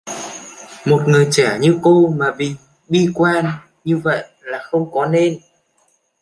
Một 0.85 1.03
người 1.07 1.27
trẻ 1.31 1.57
như 1.61 1.79
cô 1.83 2.09
mà 2.17 2.33
bi 2.87 3.09
quan 3.15 3.45
như 3.83 3.97
vậy 3.97 4.27
là 4.41 4.59
không 4.59 4.91
có 4.91 5.05
nên 5.05 5.39